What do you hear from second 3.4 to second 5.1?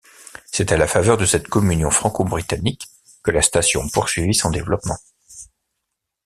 station poursuivit son développement.